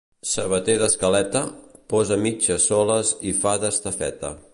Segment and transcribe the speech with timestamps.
[0.27, 1.43] Sabater d'escaleta,
[1.93, 4.37] posa mitges soles i fa d'estafeta.